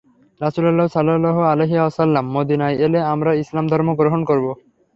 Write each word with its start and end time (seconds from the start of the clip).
রাসূল 0.41 0.65
সাল্লাল্লাহু 0.87 1.41
আলাইহি 1.43 1.77
ওয়াসাল্লাম 1.79 2.25
মদীনায় 2.35 2.75
এলে 2.85 2.99
আমরা 3.13 3.31
ইসলাম 3.33 3.65
ধর্ম 3.67 3.89
গ্রহণ 3.95 4.21
করব। 4.25 4.45